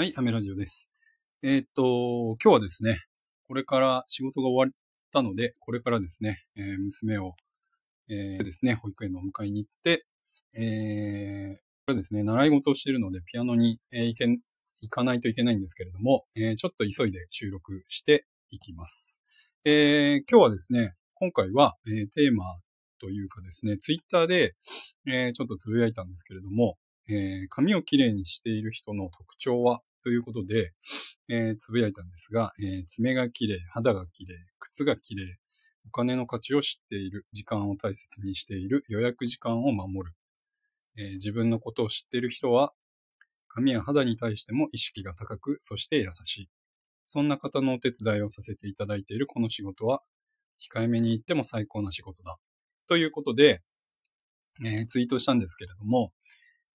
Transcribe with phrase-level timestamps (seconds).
[0.00, 0.90] はい、アメラジオです。
[1.42, 3.00] えーっと、今日はですね、
[3.46, 4.74] これから仕事が終わっ
[5.12, 7.34] たので、これからですね、えー娘を、
[8.08, 10.06] えーですね、保育園のお迎えに行って、
[10.58, 19.22] えー、これですね、習い事をしているので、ピアノに、え行け、行かないといけないんですけれども、えちょっと急いで収録していきます。
[19.66, 22.46] えー今日はですね、今回は、えテーマ
[23.02, 24.54] というかですね、ツイッターで、
[25.06, 26.78] えちょっとつぶやいたんですけれども、
[27.10, 30.72] えー髪をきれいにしている人の特徴はということで、
[31.28, 35.26] えーつぶやいたんですが、えー爪がきれい、肌がきれい、靴がきれい、
[35.86, 40.14] お金の価値を知っている、時間を大切にしている、予約時間を守る、
[40.98, 42.72] えー自分のことを知っている人は、
[43.48, 46.50] 髪や肌に対しても意識が高く、そして優しい。
[47.06, 50.02] そんな方のお手伝いをさせていただいているこの仕事は、
[50.60, 52.38] 控えめに言っても最高な仕事だ。
[52.86, 53.62] ということで、
[54.64, 56.12] えーツイートしたんですけれども、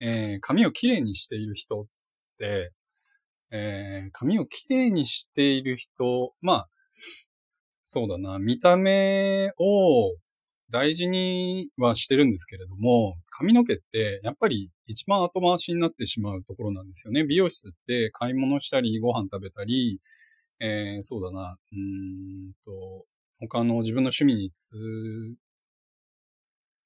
[0.00, 1.86] えー髪をきれいにしている人っ
[2.38, 2.72] て、
[3.50, 6.68] えー髪をきれいにしている人、まあ、
[7.84, 10.14] そうだな、見た目を
[10.70, 17.24] 大事にはしてるんですけれども、髪の毛ってやっぱり一番後回しになってしまうところなんですよね。
[17.24, 20.00] 美容室って買い物したり、ご飯食べたり、
[20.60, 23.06] えーそうだな、うんと、
[23.40, 24.76] 他の自分の趣味につ、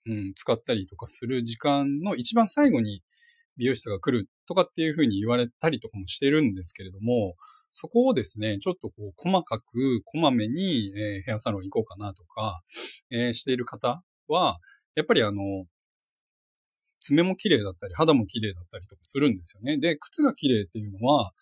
[0.07, 3.03] うん、使ったりとかする時間の一番最後に
[3.57, 7.35] 美容室が来るとかっていうふうに言われたりとかもしてるんですけれども、
[7.73, 12.63] そこをですね、ちょっとこう細かく、こまめに、えーヘアサロン行こうかなとか、
[13.11, 14.59] えーしている方は、
[14.95, 15.67] やっぱりあの、
[17.01, 19.79] 爪も綺麗だったり、肌も綺麗だったりとかするんですよね。
[19.79, 21.33] で、靴が綺麗っていうのは、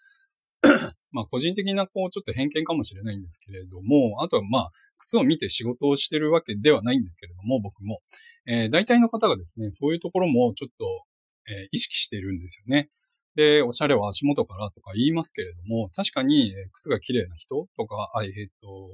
[1.10, 8.00] まあ個人的なこうちょっと偏見かもしれないんですけれども、あとはまあ靴を見て仕事をしてるわけではないんですけれども、僕も。
[8.46, 11.04] えー大体の方がですね、そういうところもちょっと、
[11.48, 12.90] え意識しているんですよね。
[13.34, 18.90] で、おしゃれは足元からとか言いますけれども、確かに、靴が綺麗な人とか、あえっ、と、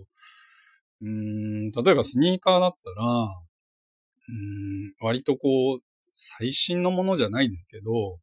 [1.01, 3.05] うん、例えばスニーカーだったら、
[4.28, 5.78] うん、割とこう、
[6.15, 8.19] 最新のものじゃないですけど、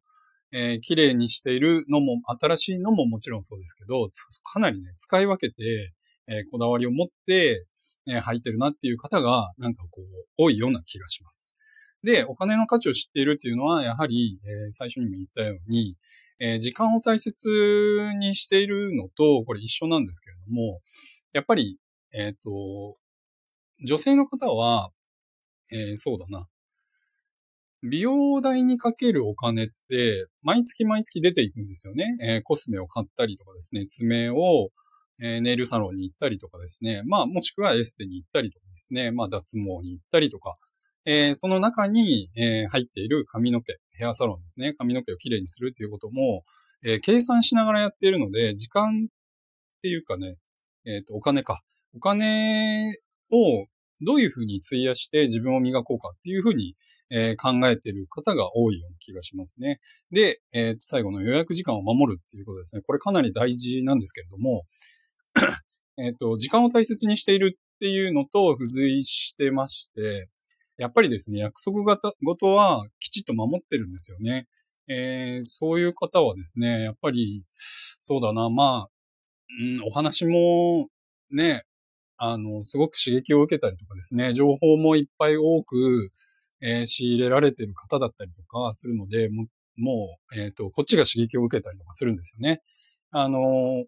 [0.52, 4.08] えー綺麗にしているのも、新しいのももちろんそうですけど、
[4.44, 5.92] かなりね、使い分けて、
[6.28, 7.66] えーこだわりを持って、
[8.06, 10.04] えー履いてるなっていう方が、なんかこう、
[10.38, 11.55] 多いような気がします。
[12.06, 15.96] で、お金の価値を知っているっていうのは、やはり、えー最初にも言ったように、
[16.38, 17.48] えー時間を大切
[18.20, 20.80] にしているのと、これ一緒なんですけれども、
[21.32, 21.80] やっぱり、
[22.14, 22.94] えっ、と、
[23.84, 24.90] 女性の方は、
[25.72, 26.46] えーそうだな。
[27.82, 32.16] 美容代にかけるお金って、毎月毎月出ていくんですよね。
[32.22, 34.70] えーコスメを買ったりとかですね、爪を、
[35.20, 40.56] えーネイルサロンに行ったりとかですね、まあもしくはエステに行ったりとかですね、まあ脱毛に行ったりとか、
[41.06, 46.44] えーその中に、えー入っている髪の毛、ヘアサロンですね、髪の毛をきれいにするということも、
[46.84, 50.36] えー計算しながらやっているので、時間っていうかね、
[50.84, 51.62] えっ、と、お金か。
[51.94, 52.92] お金
[53.30, 53.66] を
[54.02, 56.74] どういうふうに費やして自分を磨こうかっていうふうに、
[57.10, 59.80] えー考えている方が多いような気がしますね。
[60.10, 62.82] で、えーと最後の予約時間を守るっていうことですね。
[62.82, 64.64] これかなり大事なんですけれども、
[65.98, 70.28] えっと、時間を大切にしているっていうのと付随してまして、
[70.78, 74.46] やっぱりですね、約束ごとはきちっと守ってるんですよね。
[74.88, 78.90] えーそういう方はですね、やっぱり、そうだな、まあ、
[79.60, 80.88] うん、お話も
[81.30, 81.64] ね、
[82.18, 86.10] あの、すごく刺激を受けたりとかですね、情報もいっぱい多く、
[86.62, 92.62] えー仕入れられてる方だったりとかするので、もう、もうえっ、と、こっちが刺激を受けたりとかするんですよね。
[93.10, 93.84] あの、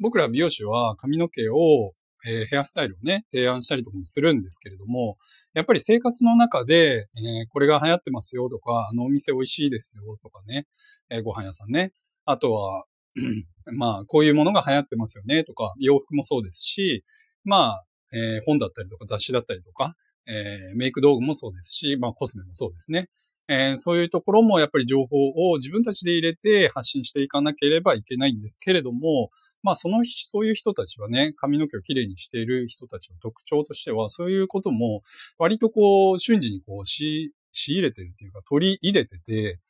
[0.00, 1.94] 僕ら美容師は髪の毛を、
[2.26, 5.16] えーヘアスタイルをね、提案したりとかもするんですけれども、
[5.54, 10.66] やっぱり生活の中で、えーこれが流行ってますよとか、あのお店美味しいですよとかね、
[11.10, 11.92] えーご飯屋さんね。
[12.24, 12.84] あとは、
[13.72, 17.04] まあ、こういうものが流行ってますよねとか、洋服もそうですし、
[17.44, 19.94] まあ、えー本だったりとか雑誌だったりとか、
[20.26, 23.08] えーメイク道具もそうですし、まあコスメもそうですね。
[23.48, 25.16] えーそういうところもやっぱり情報
[25.50, 29.30] を自分たちで入れて発信していかなければいけないんですけれども、
[29.62, 35.02] まあその、そういう人たちはね、髪の毛をきれいにしている人たちの特徴としては、そういうことも
[35.38, 39.60] 割とこう瞬時にこうし仕入れてるっていうか取り入れてて、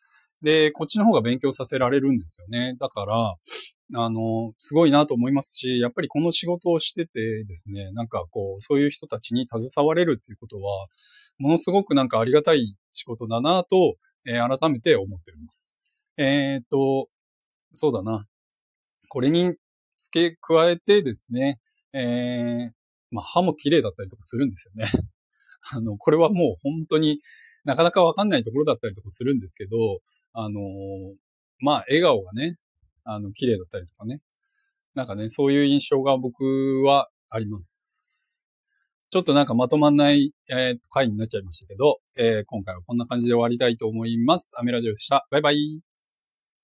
[0.42, 2.74] で、こっちの方が勉強させられるんですよね。
[2.78, 3.34] だから、
[3.94, 10.88] あの、すごいなと思いますし、やっぱりこの仕事をしててですね、なんかこう、そういう人たちに携われるっていうことは、
[11.38, 13.96] ものすごくなんかありがたい仕事だなと、
[14.26, 15.78] えー改めて思っております。
[16.16, 17.08] えーっと、
[17.72, 18.26] そうだな。
[19.08, 19.54] これに
[19.98, 21.60] 付け加えてですね、
[21.92, 22.72] えー、
[23.10, 24.90] まあ歯も綺麗だったりとかするんですよね。
[25.72, 27.20] あの、これはもう本当に
[27.64, 29.76] なかなかわかんないところだったりとかするんですけど、
[30.32, 30.60] あの
[31.60, 32.58] まあ笑顔がね、
[33.04, 34.20] あの、綺麗だったりとかね。
[34.94, 36.42] なんかね、そういう印象が僕
[36.84, 38.46] はあります。
[39.10, 44.56] ちょっとなんかまとまんない、えー、回になっちゃいましたけど、えー、今回はこんな感じで終わりたいと思います。
[44.58, 45.26] アメラジオでした。
[45.30, 45.95] バイバイ。